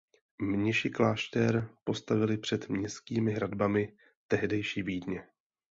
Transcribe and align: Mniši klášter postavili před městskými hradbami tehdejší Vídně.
Mniši 0.41 0.89
klášter 0.89 1.69
postavili 1.83 2.37
před 2.37 2.69
městskými 2.69 3.31
hradbami 3.31 3.97
tehdejší 4.27 4.83
Vídně. 4.83 5.27